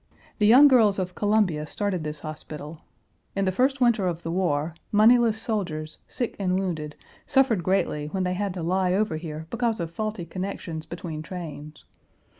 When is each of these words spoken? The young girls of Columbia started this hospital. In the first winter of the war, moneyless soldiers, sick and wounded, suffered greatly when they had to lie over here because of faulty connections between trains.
The 0.39 0.47
young 0.47 0.67
girls 0.67 0.97
of 0.97 1.13
Columbia 1.13 1.67
started 1.67 2.03
this 2.03 2.21
hospital. 2.21 2.81
In 3.35 3.45
the 3.45 3.51
first 3.51 3.79
winter 3.79 4.07
of 4.07 4.23
the 4.23 4.31
war, 4.31 4.73
moneyless 4.91 5.39
soldiers, 5.39 5.99
sick 6.07 6.35
and 6.39 6.57
wounded, 6.59 6.95
suffered 7.27 7.61
greatly 7.61 8.07
when 8.07 8.23
they 8.23 8.33
had 8.33 8.55
to 8.55 8.63
lie 8.63 8.93
over 8.93 9.17
here 9.17 9.45
because 9.51 9.79
of 9.79 9.91
faulty 9.91 10.25
connections 10.25 10.87
between 10.87 11.21
trains. 11.21 11.85